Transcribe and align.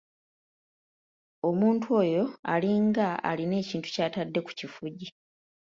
Omuntu 1.49 1.87
oyo 2.01 2.23
alinga 2.53 3.07
alina 3.29 3.55
ekintu 3.63 3.87
ky’atadde 3.95 4.39
ku 4.45 4.51
kifugi! 4.59 5.07